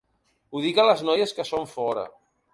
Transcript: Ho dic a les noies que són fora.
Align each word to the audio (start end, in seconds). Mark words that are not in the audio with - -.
Ho 0.55 0.61
dic 0.63 0.79
a 0.83 0.85
les 0.87 1.03
noies 1.11 1.35
que 1.41 1.47
són 1.53 1.71
fora. 1.77 2.09